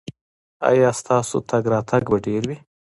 [0.69, 2.57] ایا ستاسو تګ راتګ به ډیر وي؟